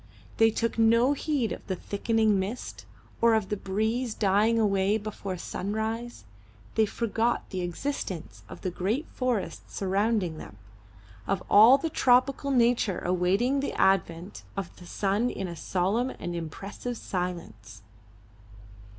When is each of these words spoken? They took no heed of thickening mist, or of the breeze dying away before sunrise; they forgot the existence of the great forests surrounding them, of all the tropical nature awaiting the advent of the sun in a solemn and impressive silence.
They 0.37 0.49
took 0.49 0.79
no 0.79 1.13
heed 1.13 1.51
of 1.51 1.61
thickening 1.79 2.39
mist, 2.39 2.87
or 3.21 3.35
of 3.35 3.49
the 3.49 3.55
breeze 3.55 4.15
dying 4.15 4.57
away 4.57 4.97
before 4.97 5.37
sunrise; 5.37 6.25
they 6.73 6.87
forgot 6.87 7.47
the 7.51 7.61
existence 7.61 8.41
of 8.49 8.61
the 8.61 8.71
great 8.71 9.05
forests 9.13 9.75
surrounding 9.75 10.39
them, 10.39 10.57
of 11.27 11.43
all 11.51 11.77
the 11.77 11.91
tropical 11.91 12.49
nature 12.49 12.97
awaiting 13.05 13.59
the 13.59 13.73
advent 13.79 14.41
of 14.57 14.75
the 14.77 14.87
sun 14.87 15.29
in 15.29 15.47
a 15.47 15.55
solemn 15.55 16.09
and 16.09 16.35
impressive 16.35 16.97
silence. 16.97 17.83